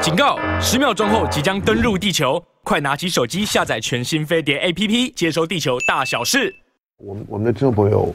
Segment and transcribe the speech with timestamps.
[0.00, 0.38] 警告！
[0.58, 6.54] 十秒钟后即将登陆地球，快拿起手机下载全新飞碟 APP，接收地球大小事。
[6.96, 8.14] 我们我们的听众朋友，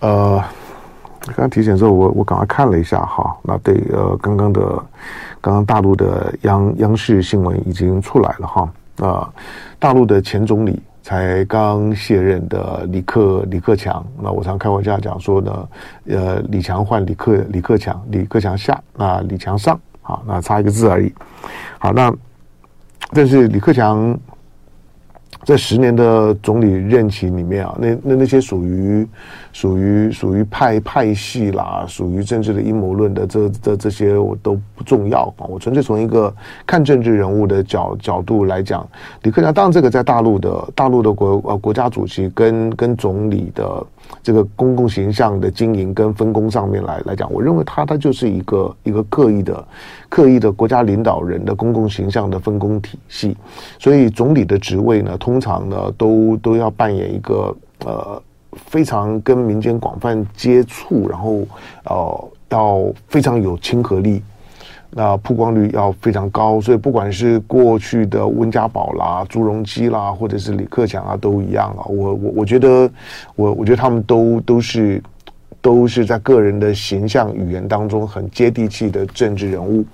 [0.00, 0.42] 呃，
[1.26, 4.60] 刚刚提醒之后，我我赶快看了一下哈，那对，呃，刚刚的
[5.40, 8.62] 刚刚大陆的央央视新闻已经出来了哈，
[8.96, 9.32] 啊、呃，
[9.78, 15.68] 大陆的前总理才刚卸任的李克李克强，那我常开玩笑讲说呢，
[16.08, 19.80] 呃，李强换李克李克强，李克强下，那李强上。
[20.10, 21.14] 好，那差一个字而已。
[21.78, 22.12] 好，那
[23.12, 24.18] 但是李克强
[25.50, 29.04] 在十年的总理任期里面啊，那那那些属于
[29.52, 35.44] 属于属于派派系啦，属于政治的阴谋论的这这这些我都不重要啊。
[35.48, 36.32] 我纯粹从一个
[36.64, 38.88] 看政治人物的角角度来讲，
[39.22, 43.84] 李克强当然这个在大陆的大陆的国呃国家主席跟跟总理的。
[44.24, 49.64] 这个公共形象的经营跟分工上面来来讲，我认为他他就是一个一个刻意的、
[50.08, 53.36] 刻意的国家领导人的公共形象的分工体系。
[53.78, 58.22] 所以总理的职位呢，通常呢都都要扮演一个呃
[58.66, 61.46] 非常跟民间广泛接触，然后
[61.84, 64.22] 呃要非常有亲和力。
[64.92, 71.86] 那曝光率要非常高，所以不管是过去的温家宝啦、朱镕基啦，或者是李克强啊，都一样啊。
[71.86, 72.90] 我我我觉得，
[73.36, 75.00] 我我觉得他们都都是
[75.60, 79.84] 都是在个人的形象语言当中很接地气的政治人物。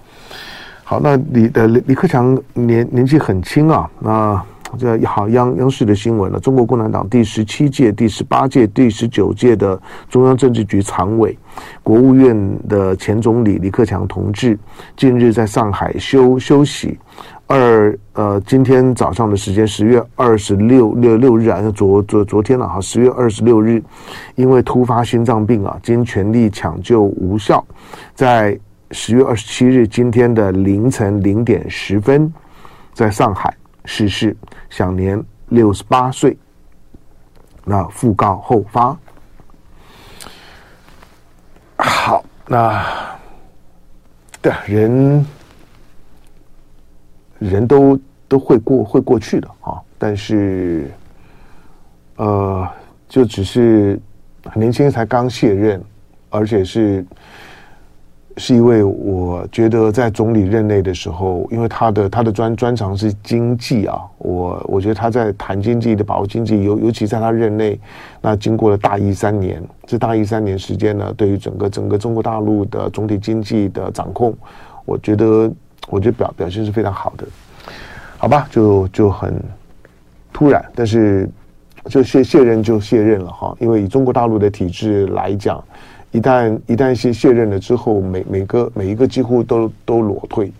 [0.83, 4.43] 好，那李呃李李克强年年纪很轻啊，那。
[4.77, 11.37] 这好央央视的新闻了，中国共产党第十七届、第十八届、第十九届的中央政治局常委、
[11.83, 12.37] 国务院
[12.69, 14.59] 的前总理李克强同志，
[14.97, 16.99] 近日在上海休休息。
[17.49, 23.81] 二呃，今天早上的时间，十月二十六六六日啊，昨昨昨天了哈，十月二十六日，
[24.35, 27.65] 因为突发心脏病啊，经全力抢救无效，
[28.15, 28.59] 在
[28.91, 32.33] 十月二十七日今天的凌晨零点十分，
[32.93, 33.55] 在上海
[33.87, 34.37] 逝世。
[34.69, 36.37] 享年六十八岁，
[37.65, 38.99] 那訃告后发。
[41.79, 42.85] 好，那
[44.43, 45.27] 对人，
[47.39, 50.91] 人都都会过会过去的啊，但是，
[52.17, 52.69] 呃，
[53.09, 53.99] 就只是
[54.45, 55.83] 很年轻才刚卸任，
[56.29, 57.07] 而且是。
[58.39, 67.81] 是一位我觉得在总理任内的时候，因为他的他的专专长是经济啊，我我觉得他在谈经济的把握经济，尤尤其在他任内，
[68.21, 74.37] 那经过了大一三年，这大一三年时间呢，对于整个整个中国大陆的总体经济的掌控，
[74.85, 75.51] 我觉得
[75.89, 77.27] 我觉得表表现是非常好的，
[78.19, 79.43] 好吧，就就很
[80.31, 81.27] 突然，但是
[81.87, 85.65] 就卸卸任就卸任了哈，因为以中国大陆的体制来讲。
[86.17, 90.51] 一旦一旦卸卸任了之后，每每个每一个几乎都都裸退，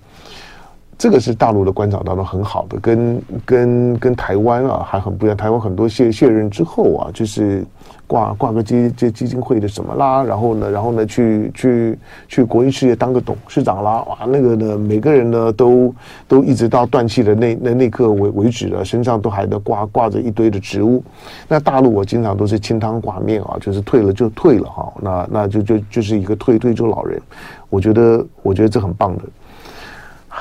[0.99, 5.37] 这个是大陆的观察当中很好的，跟跟跟台湾啊还很不一样。
[5.37, 7.65] 台湾很多卸卸任之后啊，就是。
[8.09, 11.99] 挂挂个基基基金会的什么啦，然后呢，然后呢，去去
[12.29, 15.93] 去国营事业当个董事长啦，哇，那个呢，每个人呢都
[16.29, 21.03] 都一直到断气的那那那刻为为止了，身上都还得挂挂着一堆的职务。
[21.49, 27.21] 那大陆我经常都是清汤挂面啊，就是退了就退了哈，那那就就就是一个退退休老人，
[27.69, 29.25] 我觉得我觉得这很棒的。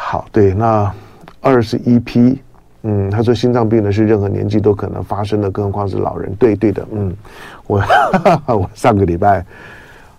[0.08, 0.94] 好，对，那
[1.42, 2.40] 二十一批。
[2.84, 6.34] 嗯，他说心脏病呢是任何年纪都可能发生的，更何况是老人。
[6.36, 7.12] 对对的，嗯，
[7.66, 7.82] 我
[8.46, 9.44] 我上个礼拜，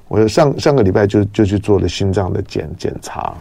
[0.09, 3.33] 我上上个礼拜就就去做了心脏的检检查，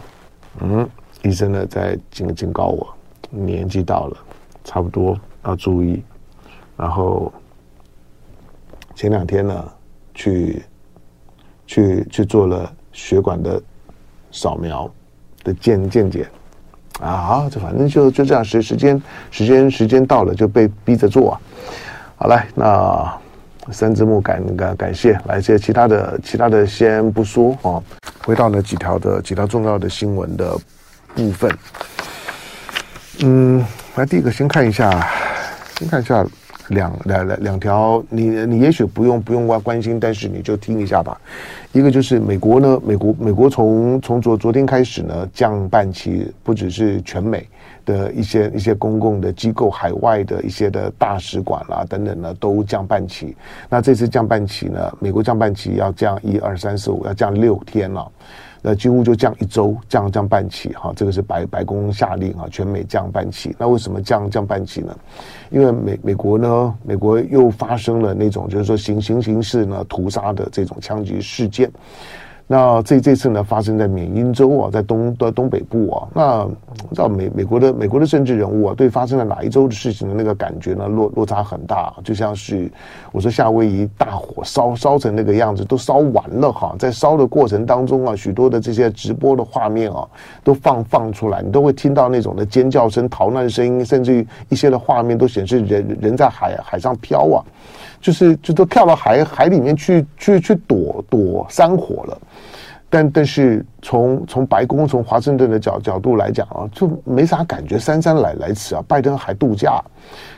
[0.60, 0.88] 嗯，
[1.24, 2.94] 医生呢在警警告我，
[3.28, 4.16] 年纪到了，
[4.62, 6.00] 差不多要注意。
[6.76, 7.32] 然后
[8.94, 9.64] 前两天呢，
[10.14, 10.62] 去
[11.66, 13.60] 去去做了血管的
[14.30, 14.88] 扫描
[15.46, 16.26] 的见见解。
[16.98, 21.38] 啊，好，这反正就就这样，时时间时间时间到了就被逼着做。
[22.16, 23.18] 好来，那
[23.70, 27.82] 三字幕感感感谢，来这些其他的其他的先不说啊，
[28.24, 30.56] 回到了几条的几条重要的新闻的
[31.14, 31.50] 部分。
[33.20, 33.62] 嗯，
[33.96, 34.90] 来第一个先看一下，
[35.78, 36.26] 先看一下
[36.68, 41.20] 两两两两条，你你也许不用不用关关心，但是你就听一下吧。
[41.72, 47.46] 一个就是美国呢，美国美国从从昨昨天开始呢，降半旗，不只是全美
[47.84, 53.36] 的一些一些公共的机构，海外的一些的大使馆啦等等呢，都降半旗。
[53.68, 58.10] 那这次降半旗呢，美国降半旗要降一二三四五，要降六天了。
[58.68, 63.54] 那几乎就降一周，降降半期哈，这个是白白宫下令啊，全美降半期。
[63.56, 64.98] 那为什么降降半期呢？
[65.50, 71.70] 因为美美国呢，美国又发生了那种就是说行行刑式呢屠杀的这种枪击事件。
[72.48, 76.08] 那这这次呢，发生在缅因州啊，在东的东北部啊。
[76.14, 76.44] 那
[76.90, 81.92] 知道美美国的美国的政治人物啊，对发生在哪一州的事情的那个感觉呢，落落差很大。
[82.04, 82.70] 就像是
[83.10, 90.06] 我说夏威夷大火烧烧成那个样子，都烧完了哈，在烧的过程当中啊，许多的这些直播的画面啊，
[90.44, 97.42] 都放放出来，你都会听到那种的尖叫声、逃难声音，甚至于一些的画面都显示人人在海海上飘啊。
[98.06, 102.16] 就是就都跳到海海里面去去去躲躲山火了，
[102.88, 109.82] 但但是从从白宫从华盛顿的角角度来讲啊，就没啥感觉，姗姗来来迟啊，拜登还度假。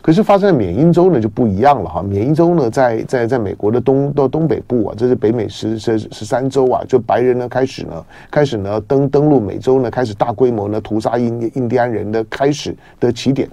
[0.01, 13.47] 可是发生在缅因州呢就不一样了哈，缅因州呢在在在美国的东到东北部啊，这是北美十十十三州啊，就白人呢开始呢开始呢登登陆美洲呢，开始大规模呢屠杀印印第安人的开始的起点。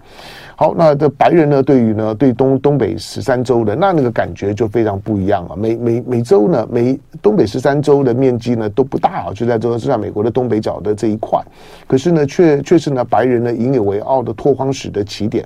[0.58, 5.56] 好，那这白人呢，对于呢，对东东北十三州的那那个感觉就非常不一样了。
[5.56, 11.42] 每每每州呢，每东北十三州的面积呢都不大啊，就在这个是在美国的东北角的这一块。
[11.88, 15.46] 可是呢，却却是呢白人呢引以为傲的拓荒史的起点。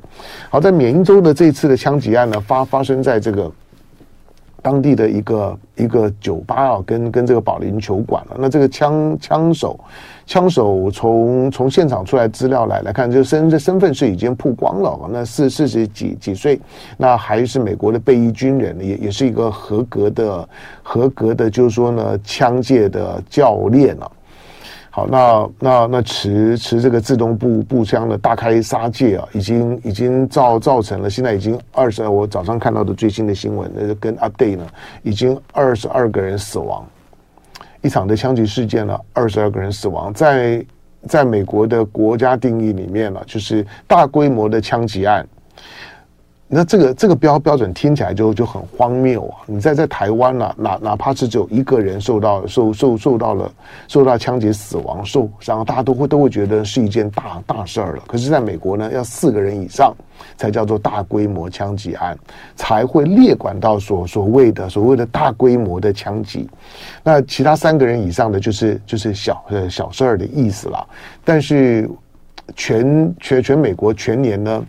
[0.50, 3.52] 好，在缅因州的这次的枪击案呢，发发生在这个。
[4.62, 8.38] 当地的一个一个酒吧啊，跟跟这个保龄球馆了。
[8.40, 9.80] 那这个枪枪手，
[10.26, 15.10] 枪手从从现场出来资料来来看，就身这身份是已经曝光了。
[15.12, 16.60] 那四四十几几岁，
[16.98, 20.50] 那还是美国的退役军人，也也是一个合格的
[20.84, 24.12] 合格的，就是说呢，枪械的教练了。
[24.92, 34.68] 好，那那那持持这个自动步步枪的大开杀戒啊，已经已经造造成了现在已经二十，我早上看到的最新的新闻，那就跟 update 呢，
[35.04, 36.84] 已经二十二个人死亡，
[37.82, 40.66] 一场的枪击事件呢，二十二个人死亡，在
[41.08, 45.26] 在美国的国家定义里面呢，就是大规模的枪击案。
[46.52, 49.38] 那这个这个标标准听起来就就很荒谬啊！
[49.46, 53.52] 你在在台湾呢、啊，哪哪怕是只有一个人受到受受受到了
[53.88, 58.04] 受到枪击死亡受伤，大家都会都会觉得是一件大大事儿了。
[58.08, 59.96] 可是，在美国呢，要四个人以上
[60.38, 62.18] 才叫做大规模枪击案，
[62.56, 66.50] 才会列管到所所谓的所谓的大规模的枪击。
[67.04, 70.84] 那其他三个人以上的就是就是小呃小事儿的意思了。
[71.24, 71.88] 但是
[72.56, 74.66] 全全全美国全年呢？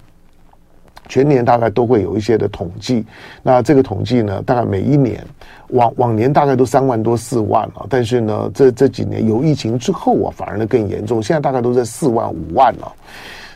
[1.08, 3.04] 全年大概都会有一些的统计，
[3.42, 5.24] 那这个统计呢，大概每一年
[5.68, 12.92] 往往年大概都三万多四万啊，但是呢，这这几年有疫情之后啊，反而呢更严重，现在大概都在四万五万了。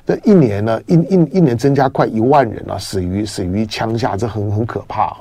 [0.06, 5.17] 这一年呢，一一一年增加快一万人啊，死于死于枪下，这很很可怕。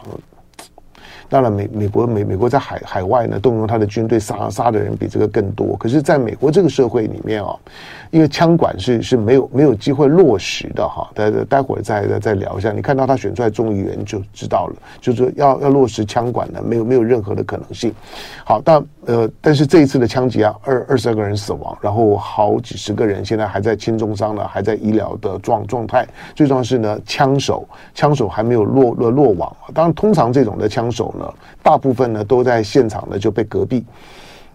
[1.30, 5.76] 当然，美美国美美国在海海外呢，动用他的军队杀杀的人比这个更多。
[5.78, 7.56] 可是，在美国这个社会里面啊，
[8.14, 11.10] 因为枪管是是没有没有机会落实的哈。
[11.16, 12.72] 待待会儿再再聊一下。
[12.72, 17.92] 你看到他选出来众议员就知道了，就是要要落实枪管呢，没有没有任何的可能性。
[18.46, 26.08] 好，但呃，但是这一次的枪击啊，二二十二个人死亡，然后好几十个人现在还在轻重伤呢，还在医疗的状状态。
[26.36, 29.52] 最重要是呢，枪手枪手还没有落落落网。
[29.74, 31.28] 当然，通常这种的枪手呢。
[31.64, 33.86] 大部分呢都在现场呢就被隔壁，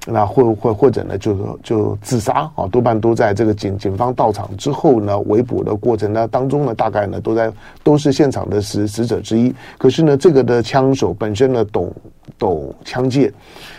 [0.07, 7.53] 那或或或者呢就就自杀啊，多半都在这个警警方到场之后呢围捕的过程呢当中呢，大概呢都在
[7.83, 9.55] 都是现场的死死者之一。
[9.77, 11.93] 可是呢，这个的枪手本身呢懂
[12.39, 13.31] 懂枪械，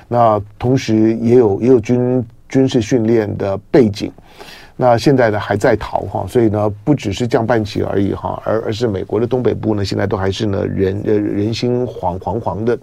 [0.07, 4.12] 那同时也有也有军军事训练的背景。
[4.81, 12.80] 那现在呢还在逃哈，所以呢不只是降半旗而已哈，而而是美国的东北部呢现在都还是呢人人心惶惶惶的。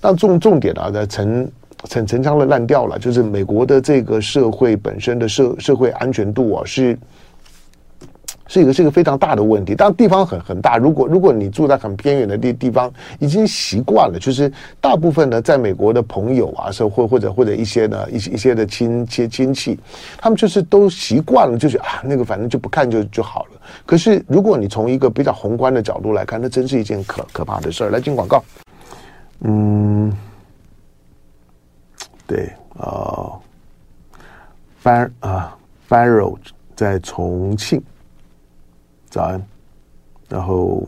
[0.00, 1.50] 那重重点啊，陈
[1.84, 6.98] 陈陈腔的烂掉了，就是美国的这个社会本身的社社会安全度啊是。
[8.50, 10.78] 是一个是一个非常大的问题，当然地方很很大。
[10.78, 19.78] 如果如果你住在很偏远的地地方，已经习惯了，就是大部分呢，在美国的朋友啊，是或或者或者一些呢一些一些的亲戚亲戚，
[20.16, 23.60] 他们就是都习惯了，就是啊那个反正就不看就就好了。
[23.84, 27.90] 可是如果你从一个比较宏观的角度来看，那真是一件可可怕的事儿。
[27.90, 28.42] 来进广告，
[29.40, 30.10] 嗯，
[32.28, 33.40] 对呃
[34.84, 35.58] ，Bar 啊
[35.88, 36.38] ，Barrow
[36.76, 37.82] 在重庆。
[39.08, 39.42] 早安，
[40.28, 40.86] 然后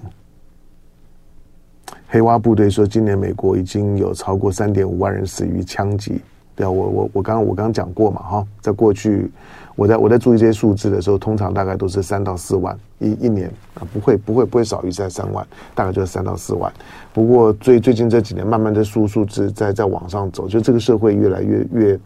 [2.07, 6.21] 黑蛙部队说，今年美国已经有超过三点五万人死于枪击。
[6.61, 9.31] 对啊，我我我刚刚我刚讲过嘛，哈，在过去
[9.77, 16.71] 我在我在注意这些数字的时候，通常大概都是三到四万一一年啊，不会不会不会少于在三万，大概就是三到四万。
[17.15, 22.01] 不过最最近这几年，慢慢的数数字在在往上走，就这个社会越来越越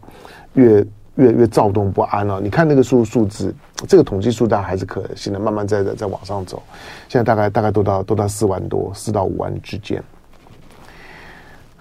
[0.53, 0.87] 越。
[1.17, 3.55] 越越躁动不安了，你看那个数数字，
[3.87, 6.61] 这个统计数大还是可信的，慢慢在在在往上走。
[7.07, 10.03] 现在大概大概都到都到四万多，四到五万之间。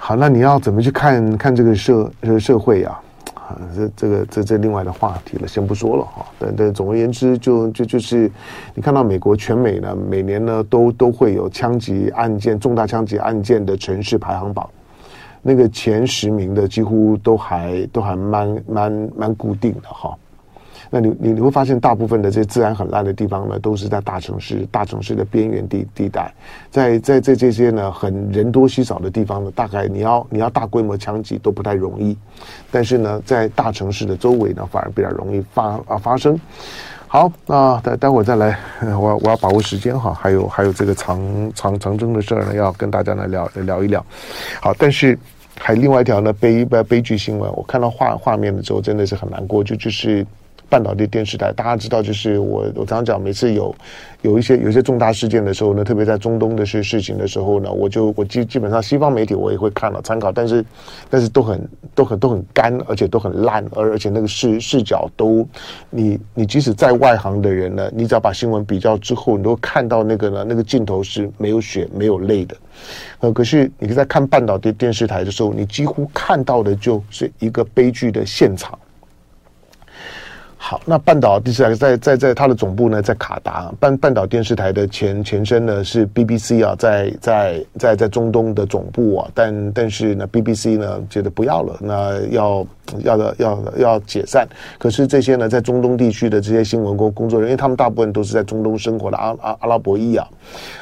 [0.06, 3.00] 好，那你要怎么去看看这个社社社会啊？
[3.74, 6.26] 这这个这这另外的话题了，先不说了哈。
[6.38, 8.30] 但但总而言之，就就就是
[8.74, 14.68] 你看到美国全美呢，每年呢都都会有枪击案件、重大枪击案件的城市排行榜，
[15.40, 20.14] 那个前十名的几乎都还都还蛮蛮蛮固定的哈。
[20.94, 26.32] 那你你你会发现，大部分的这些治安很烂的地方呢，都是在大城市、大城市的边缘地地带，
[26.70, 32.16] 在在在这些呢很人多稀少的地方呢，大概你要你要大规模枪击都不太容易，
[32.70, 36.40] 但是呢，在大城市的周围呢，反而比较容易发啊发生。
[37.08, 41.18] 好，那待待会儿再来，我我要把握时间哈，还有还有这个长
[41.56, 44.06] 长长征的事儿呢，要跟大家来聊聊一聊。
[44.60, 45.18] 好，但是
[45.58, 50.24] 还另外一条呢悲悲悲剧新闻，我看到画画面的时候真的是很难过，就就是。
[50.74, 53.72] 半岛的电视台，大家知道，就是我我常常讲，每次有
[54.22, 60.64] 有一些有一些重大事件的时候呢，特别在中东的事事情的时候呢，我就我基基本上西方媒体我也会看了参考，但是
[61.08, 65.46] 但是都很都很都很干，而且都很烂，而而且那个视视角都，
[65.90, 72.56] 你你即使在外行的人呢，你只要把新闻比较之后，你都看到那个呢那个镜头是没有血没有泪的，
[73.20, 78.76] 呃，可是你在看半岛的电视台的时候，你几乎看到的就是一个悲剧的现场。
[80.66, 83.70] 好，那半岛电视台在在在它的总部呢，在卡达。
[83.78, 92.66] 半半岛电视台的前前身呢是 BBC 啊，在在在在中东的总部啊，但但是呢 BBC 呢觉得不要了，那要
[93.00, 94.46] 要的要要解散。
[94.78, 100.28] 可是这些呢在中东地区的这些新闻工工作人员，因为他们大部分都是在中东生活的阿阿阿拉伯裔啊，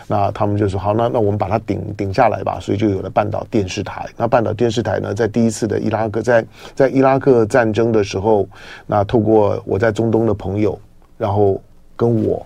[0.06, 4.06] 那他们就说好，那那我们把它顶顶下来吧，所以就有了半岛电视台。
[4.16, 6.44] 那半岛电视台呢，在第一次的伊拉克在
[6.75, 8.47] 在伊拉克战争的时候，
[8.87, 10.78] 那透过我在中东的朋友，
[11.18, 11.61] 然后
[11.97, 12.44] 跟我。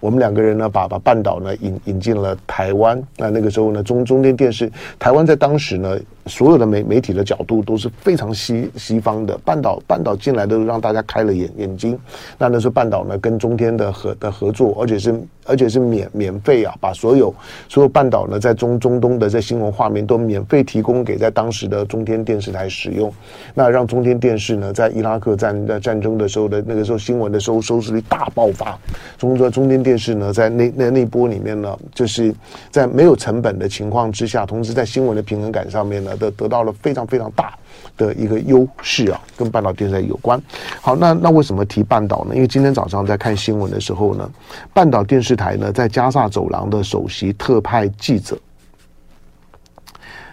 [0.00, 3.02] 我们两个人呢，把把半岛呢引引进了台湾。
[3.16, 9.38] 那那个时候呢，中中天电视台湾在当时呢，所有的媒媒体的角度都是非常西西方的。
[9.38, 11.98] 半岛半岛进来都让大家开了眼眼睛。
[12.38, 17.34] 那那时候半岛呢跟中天的合的合作，而且是而且是免免费啊，把所有
[17.68, 23.10] 所有半岛呢在中中东的这新闻画面都免费提供给在当时的中天电视台使用。
[23.54, 28.78] 那让中天电视呢在伊拉克战在战争的时候的那个时候新闻的收收视率大爆发。
[29.16, 29.93] 中中中天电。
[29.94, 32.34] 但是呢，在那那那波里面呢，就是
[32.68, 37.56] 在没有成本的情况之下，同时在新闻的平衡感上面呢，得得到了非常非常大
[37.96, 40.42] 的一个优势啊，跟半岛电视台有关。
[40.80, 42.34] 好，那那为什么提半岛呢？
[42.34, 44.28] 因为今天早上在看新闻的时候呢，
[44.72, 48.36] 半岛电视台呢在加萨走廊的首席特派记者，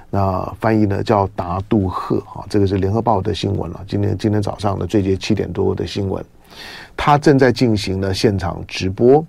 [0.09, 3.79] 那翻译呢叫达杜赫啊，这个是联合报的新闻了。
[3.87, 6.25] 今天今天早上的最近七点多的新闻，
[6.97, 9.23] 他正在进行呢现场直播。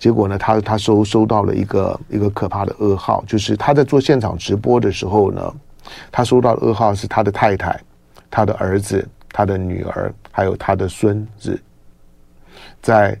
[0.00, 5.54] 结果呢，他他收收到了一个一个可怕的噩耗，就是他在做现场直播的时候呢，
[6.10, 7.78] 他收到的噩耗是他的太太、
[8.30, 11.60] 他的儿子、他的女儿，还有他的孙子，
[12.80, 13.14] 在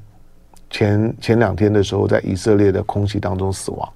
[0.70, 3.92] 前前两天的时候，在以色列的空袭当中死亡。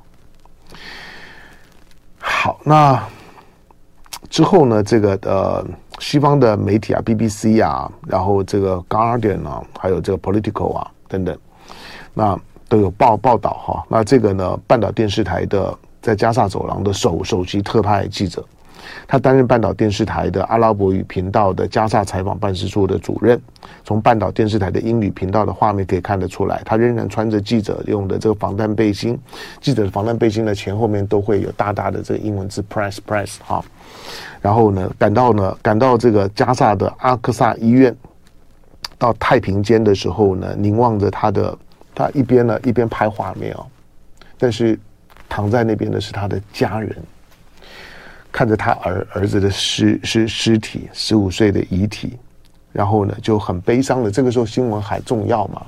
[2.19, 3.03] 好，那
[4.29, 5.64] 之后呢，这个呃，
[6.00, 11.35] 西方的媒体啊，BBC 啊，然后这个 Guardian 啊，还有这个 Political 啊等等，
[12.12, 12.38] 那。
[12.75, 18.45] 都有报报道哈，那这个呢，半岛电视台的在加萨走廊的首首席特派记者，
[19.07, 23.40] 他担任半岛电视台的阿拉伯语频道的加萨采访办事处的主任。
[23.85, 29.16] 从半岛电视台的英语频道的画面可以看得出来，他仍然穿着记者用的这个防弹背心。
[29.61, 33.64] 记者的防弹背心的前后面都会有大大的这个英文字 “press press” 哈。
[34.40, 37.97] 然后呢，赶到呢，赶到这个加萨的阿克萨医院，
[38.99, 41.57] 到太平间的时候呢，凝望着他的。
[41.95, 43.67] 他一边呢，一边拍画面哦，
[44.37, 44.77] 但是
[45.29, 46.97] 躺在那边的是他的家人，
[48.33, 52.19] 看着他儿儿子的尸尸尸体，十五岁的遗体，
[52.73, 54.11] 然后呢就很悲伤的。
[54.11, 55.65] 这个时候新闻还重要吗？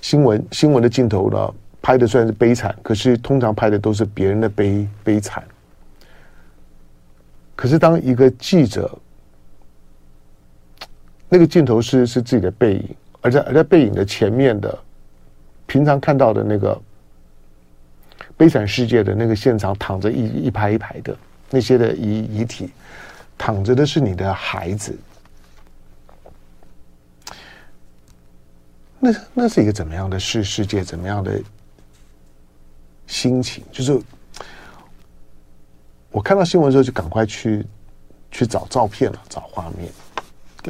[0.00, 5.44] 新闻新闻的镜头呢，拍的虽然是悲惨，可是通常拍的都是别人的悲悲惨。
[7.54, 8.98] 可是当一个记者，
[11.28, 14.78] 那个镜头是是自己的背影，而在而在背影的前面的。
[15.66, 16.80] 平常看到的那个
[18.36, 21.16] 悲惨世界的那个现场，躺着一一排一排的
[21.50, 22.70] 那些的遗遗体，
[23.36, 24.96] 躺着的是你的孩子，
[29.00, 30.84] 那那是一个怎么样的世世界？
[30.84, 31.40] 怎么样的
[33.06, 33.64] 心情？
[33.72, 34.00] 就是
[36.10, 37.66] 我看到新闻的时候，就赶快去
[38.30, 39.90] 去找照片了，找画面。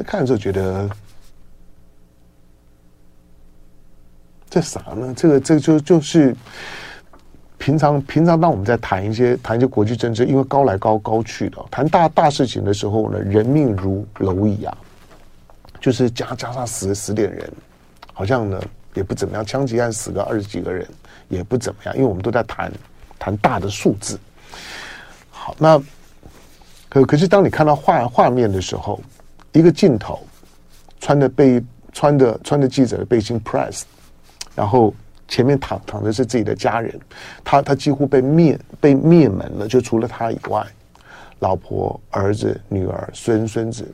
[0.03, 0.89] 看的时候觉得。
[4.49, 5.13] 这啥呢？
[5.15, 6.35] 这个这就就是
[7.57, 14.77] 平常平常当我们在谈一些谈一些国际政治，因为高来高高去的，谈大大事情的时候呢，人命如蝼蚁啊，
[15.81, 17.51] 就是加加上死死点人，
[18.13, 18.61] 好像呢
[18.93, 20.87] 也不怎么样，枪击案死个二十几个人
[21.27, 22.71] 也不怎么样，因为我们都在谈
[23.19, 24.17] 谈大的数字。
[25.29, 25.81] 好，那
[26.87, 29.01] 可可是当你看到画画面的时候，
[29.51, 30.25] 一个镜头
[31.01, 31.61] 穿的背
[31.91, 33.81] 穿的穿的记者的背心 press，
[34.57, 34.91] 然后。
[35.29, 36.97] 前面躺躺的是自己的家人，
[37.43, 40.65] 他他几乎被灭被灭门了，就除了他以外，
[41.39, 43.85] 老婆、儿子、女儿、孙孙子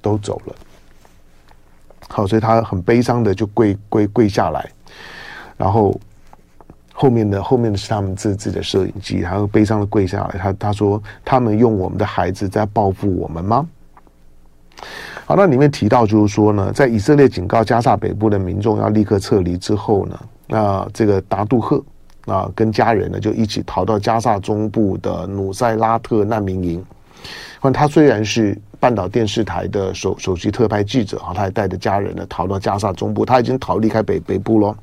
[0.00, 0.54] 都走了。
[2.06, 4.70] 好，所以他很悲伤的就跪跪跪下来，
[5.56, 6.00] 然后
[6.94, 10.38] 后面的后面的是他们自自己的摄影机，然后悲伤的跪下来。
[10.38, 13.68] 他他说：“他们用我们的孩子在报复我们吗？”
[15.28, 20.16] 好，那里面提到就是说呢，在以色列警告加沙北部的民众要立刻撤离之后呢，
[20.46, 21.82] 那这个达杜赫
[22.26, 26.84] 啊跟家人呢就一起逃到加沙中部的努塞拉特难民营。
[27.60, 34.76] 那他虽然是半岛电视台的首首席特派记者啊，他还带着家人呢逃到加沙中部，他已经逃离开北北部了。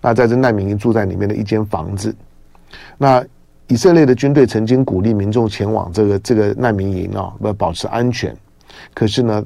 [0.00, 2.16] 那在这难民营住在里面的一间房子，
[2.96, 3.22] 那
[3.66, 8.34] 以色列的军队曾经鼓励民众前往这个这个难民营啊，要保持安全，
[8.94, 9.44] 可是呢。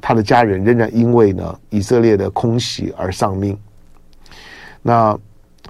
[0.00, 3.56] 他的家人仍然因为呢以色列的空袭而丧命。
[4.82, 5.18] 那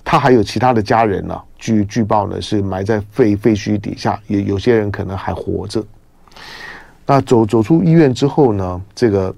[0.05, 1.41] 他还有其他的家人呢？
[1.59, 5.85] 据据报呢是埋在废废墟底下，也有些人可能还活着。
[7.05, 9.35] 那走走出医院之后呢，这个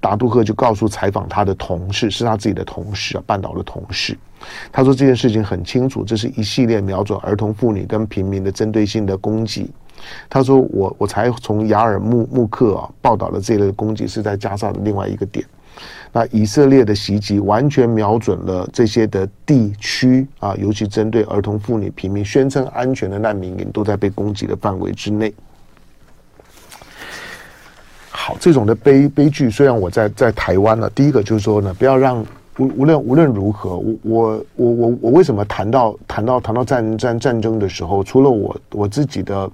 [0.00, 4.16] 达杜赫就告诉采访他的同事，是他自己的同事啊，半岛的同事。
[4.72, 9.70] 他说这件事情很清楚，这是一系列瞄准儿童、妇女跟平民的针对性的攻击。
[10.28, 15.44] 他说：“我我才从雅尔穆穆克啊报道了这类攻击是在加沙的另外一个点。
[16.10, 25.32] 那以色列的袭击完全瞄准了这些的地区啊，尤其针对儿童、妇女、平民，宣称安全的难民营都在被攻击的范围之内。
[28.10, 32.24] 好，这种的悲悲剧，虽然我在在台湾呢，第一个就是说呢，不要让
[32.58, 39.48] 无无论无论如何，我我我我我为什么谈到谈到谈到战战战争的时候，除了我我自己的。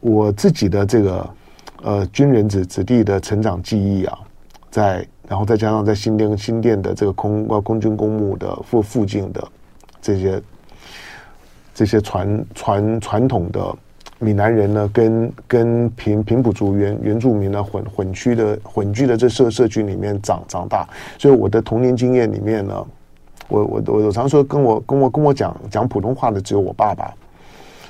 [0.00, 1.30] 我自己的这个
[1.82, 4.18] 呃军人子子弟的成长记忆啊，
[4.70, 9.46] 在然后再加上在新店新店的这个空呃空军公墓的附附近的
[10.00, 10.42] 这些
[11.74, 13.74] 这些传传传统的
[14.20, 22.86] 闽南人呢，跟跟平平埔族原原住民呢混混区的混居的这社社区里面长长大，所以我的童年经验里面呢，
[23.48, 27.12] 我我我我常说跟我跟我跟我讲讲普通话的只有我爸爸。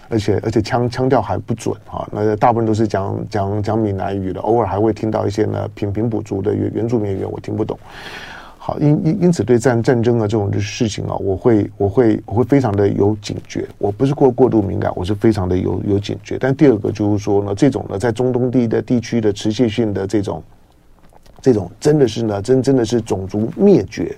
[0.09, 7.79] 而且而且腔腔调还不准啊，那大部分都是讲讲讲闽南语的，偶尔还会听到一些呢平平埔族的原原住民语言，我听不懂。
[8.57, 13.67] 好，因因因此对战战争啊这种的事情啊，我会我会我会非常的有警觉。
[13.79, 16.37] 我不是过过度敏感，我是非常的有有警觉。
[16.39, 20.43] 但第二个就是说呢，这种呢在中东地的地区的持续性的这种
[21.41, 24.15] 这种真的是呢真真的是种族灭绝。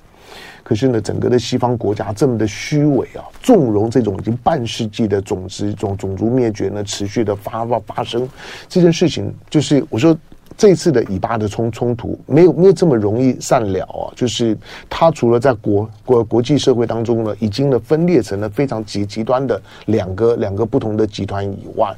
[0.63, 8.29] 可是呢，整个的西方国家这么的虚伪啊，纵容这种已经半世纪的种族种种族灭绝呢，持续的发发发生
[8.69, 10.17] 这件事情，就是我说。
[10.57, 14.13] 这次的以巴的冲冲突没有没有这么容易善了啊！
[14.15, 14.57] 就是
[14.89, 21.95] 他除了在国国国际社会当中呢，已经呢分裂成了非常极极端的两个两个不同的集团以外，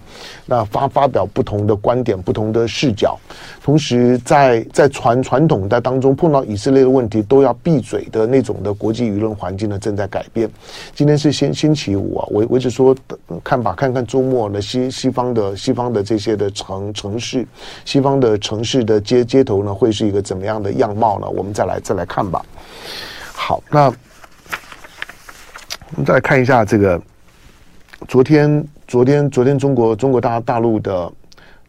[0.46, 3.18] 那发发表不同的观点、不同的视角，
[3.62, 10.48] 同时在在传传统的当中碰到以色列的问题都要闭嘴的那种的国际舆论环境呢正在改变。
[10.94, 12.94] 今天是星星期五啊，我我只说
[13.42, 17.44] 看吧，看看周末的西西方的西方的这些的城城市，
[17.84, 18.62] 西方的城。
[18.62, 21.28] 市的街街头呢，会是一个怎么样的样貌呢？
[21.28, 22.44] 我们再来再来看吧。
[23.34, 23.94] 好，那我
[25.96, 27.00] 们再来看一下这个
[28.06, 31.10] 昨天昨天昨天中国中国大大陆的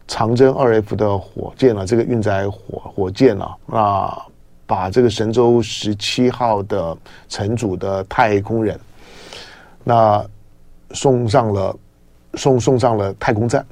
[0.06, 4.22] 长征二 F 的火箭啊，这个运载火火箭啊，那
[4.66, 6.96] 把这个神舟十七号的
[7.28, 8.78] 乘组的太空人，
[9.82, 10.24] 那
[10.92, 11.76] 送上了
[12.34, 13.66] 送送上了太空站。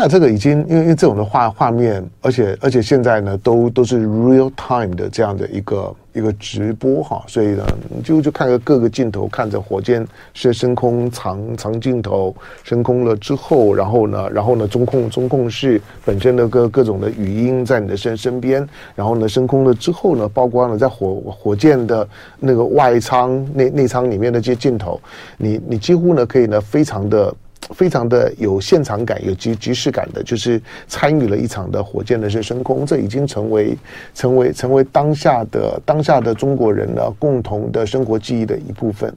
[0.00, 7.66] 那这个已经因为因为这种的画画面，而且而且现在呢都都是 real time 的这样的一个一个直播哈，所以呢
[8.04, 12.32] 就就看个各个镜头，看着火箭是升空长长镜头
[12.62, 22.08] 升空了之后，然后呢然后呢中控中控室本身的各各种的语音在你的身身边，然后呢升空了之后呢，曝光了在火火箭的
[22.38, 25.00] 那个外舱内内舱里面的这些镜头，
[25.36, 27.34] 你你几乎呢可以呢非常的。
[27.70, 33.76] 非常的有现场感、有即即视感的，就是参与了一场的火箭的是升空，这已经成为
[34.14, 39.14] 成为成为当下的当下的中国人的共同的生活记忆的一部分。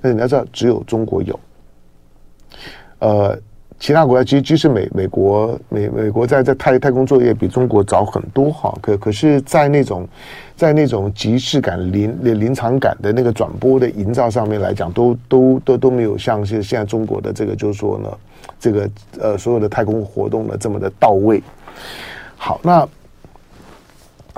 [0.00, 1.40] 那你要知道，只有中国有，
[2.98, 3.38] 呃。
[3.80, 10.08] 其他国家其实即使美美国美美国在在太太空作业比中国早很多哈，可可是，在那种
[10.56, 18.08] 在那种即视感临临场感的那个转播的营造上面来讲，都都都都没有像现现在中国的这个就是说呢，
[18.60, 18.90] 这个
[19.20, 21.42] 呃所有的太空活动呢这么的到位。
[22.36, 22.88] 好，那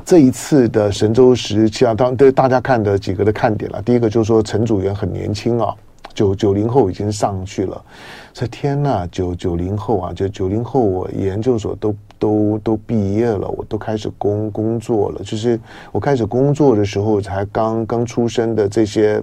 [0.05, 5.75] 这一次的神舟十七号，当对大家看的几个的看点了，第一个就是说陈组员很年轻啊。
[6.15, 7.85] 九九零后已经上去了，
[8.33, 11.95] 这天呐，九九零后啊，就九零后，我研究所都
[12.27, 15.23] 都都毕业了，我都开始工工作了。
[15.23, 15.61] 就是
[15.93, 19.23] 我开始工作的时候，才刚刚出生的这些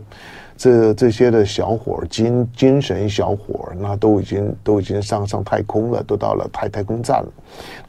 [0.56, 7.30] 这这些的小伙精精神小伙那都已经都已经上上太空了，都到了太太空站了。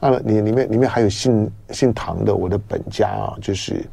[0.01, 3.85] 那么你里面里面还有姓姓唐的，我的本家啊，就是。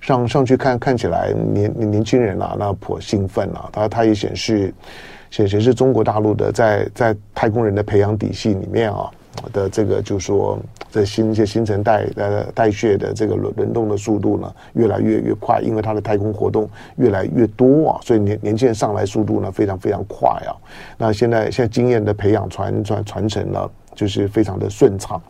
[0.00, 3.68] 上上去看看起来年年轻人啊，那颇兴奋啊。
[3.72, 4.72] 他他也显示
[5.30, 9.10] 显显示中国大陆的在在太空人的培养体系里面啊
[9.52, 10.58] 的这个，就是说
[10.90, 20.52] 这新一些新陈代呃代谢的这个轮轮动的速度呢越来越越快，因为它的太空活动越来越多啊，所以年年轻人上来速度呢非常非常快啊。
[20.98, 25.20] 那现在现在经验的培养传传传承呢，就是非常的顺畅。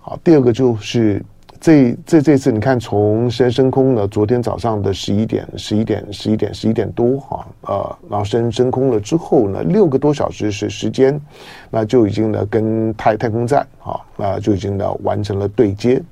[0.00, 1.22] 好，第二个就是。
[1.60, 11.20] 这这这次你看，从先升空了，昨天早上的十一点、十一点、十一点、十一点多哈，呃，然后升升空了之后呢，六个多小时是时间，
[11.68, 16.02] 那就已经呢跟太太空站啊，那就已经呢完成了对接，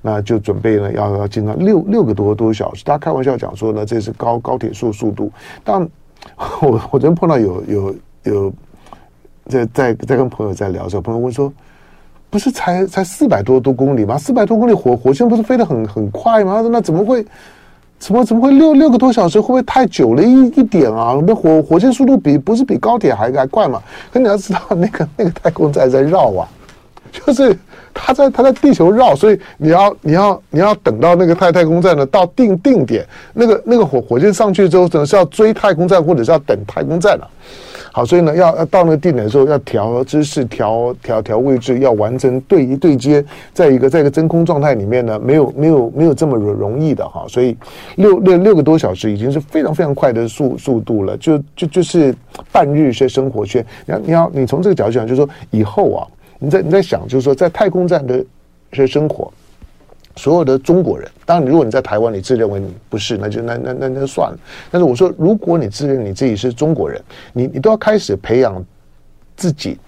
[0.00, 2.84] 那就准备呢要要进到六六个多多小时。
[2.84, 5.32] 大家开玩笑讲说呢，这是高高铁速速度，
[5.64, 5.82] 但
[6.60, 8.52] 我我昨天碰到有有有
[9.46, 11.52] 在在在跟朋友在聊的时候，朋友问说。
[12.30, 14.18] 不是才才四百多多公里吗？
[14.18, 16.62] 四百多公里火火箭不是飞得很很快吗？
[16.70, 17.24] 那怎么会，
[17.98, 19.40] 怎么怎么会六六个多小时？
[19.40, 21.18] 会不会太久了一一点啊？
[21.26, 23.82] 那火火箭速度比不是比高铁还还快吗？
[24.12, 26.46] 可你要知道，那个那个太空站在绕啊，
[27.10, 27.56] 就是
[27.94, 37.26] 它在它在地球绕，所以你要你要你要等到那个太太空站呢到定定点，那个那个火火箭上去之后，可能是要追太空站，或者是要等太空站了。
[37.92, 47.24] 好，所以呢，要要到那个定点的时候，要调姿势、调调调位置，要完成对一对接，在一个在一个真空状态里面呢，没有没有没有这么容容易的哈。
[47.28, 47.56] 所以
[47.96, 52.14] 六六六个多小时已经是非常非常快的速速度了，就就就是
[52.52, 53.64] 半日些生活圈。
[53.86, 56.06] 你要你要你从这个角度讲，就是说以后啊，
[56.38, 59.32] 你在你在想，就是说在太空站的一些生活。
[60.18, 64.38] 所有的中国人，当然，如果你在台湾，你自认为你不是，那就那那那那算了。
[64.70, 67.00] 但是我说，如果你自认你自己是中国人，
[67.32, 68.62] 你你都要开始培养
[69.36, 69.78] 自己。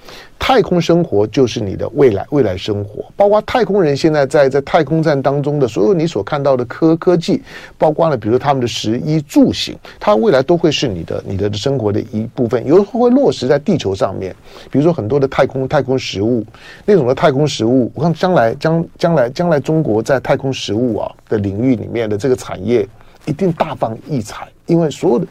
[0.50, 7.40] 太空生活就是你的未来，未来生活包括太空人现在在在太空站当中的所有你所看到的科科技，
[7.78, 14.34] 包括了比如他们的食衣住行，它未来都会是你的你的生活的一部分，有时候会落实在地球上面。
[14.72, 16.44] 比如说很多的太空太空食物，
[16.84, 22.84] 那种的太空食物，我看将来将将来将来中国在太空食物啊的领域里面的这个产业
[23.24, 25.26] 一定大放异彩，因为所有的。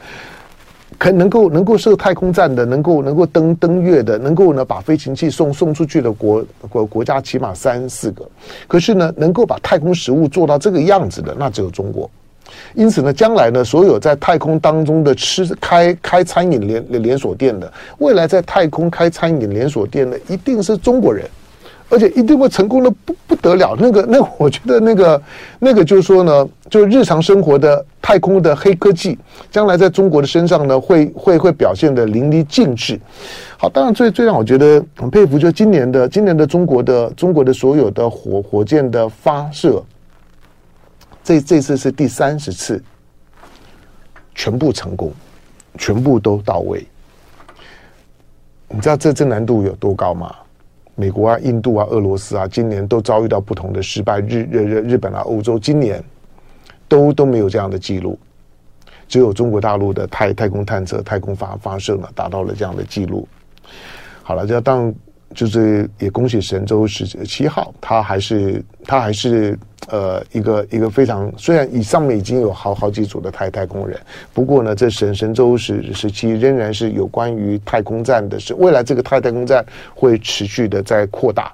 [1.00, 8.30] 可能够能够设太空站的，能够能够登登月的，能够呢把飞行器送送出去的国国国家起码三四个，
[8.68, 12.12] 可是呢能够把太空食物做到这个样子的，那只有中国。
[12.74, 21.26] 因此呢，将来呢所有在太空当中的吃开开餐饮连连锁店的，未来在太空开餐饮连锁店的，一定是中国人。
[21.90, 25.22] 而且一定会成功的不不得了，那个那、 我觉得那个
[25.58, 29.18] 那个就是说呢，就日常生活的太空的黑科技，
[29.50, 33.00] 将来在中国的身上呢，会会会表现得淋漓尽致。
[33.58, 39.84] 好，当然最最让我觉得很佩服，就今年的今年的中国的中国的所有的火火箭的发射，
[41.24, 42.82] 这这次是第三十次，
[44.36, 45.12] 全部成功，
[45.78, 46.86] 全部都到位。
[48.70, 50.36] 你知道这这难度有多高吗？
[51.00, 54.20] 美国啊、印度啊、俄罗斯啊，今年都遭遇到不同的失败。
[54.20, 56.04] 日日日日本啊、欧洲今年
[56.90, 58.20] 都都没有这样的记录，
[59.08, 63.26] 只有中国大陆的太太空探测、太空发发射呢，达到了这样的记录。
[64.24, 64.94] 好了，这当。
[65.36, 69.58] 就是也恭喜神舟十七号，它还是它还是
[69.90, 74.00] 呃一个一个非常虽然以上面已经有好好几组的太太空人，
[74.34, 79.64] 不过呢，这神神舟十十七仍然是有关于太空站的事，未来这个太太空站
[79.94, 81.54] 会持续的在扩大，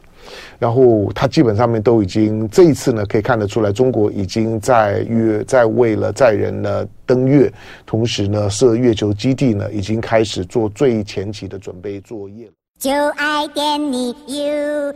[0.57, 7.51] 然后它基本上面都已经这一次呢可以看得出来，中国已经在月在为了载人呢登月，
[7.85, 12.53] 同时呢，设月球基地呢，已经开始做最前期的准备作业了。
[12.77, 14.95] 就爱点你 UFO。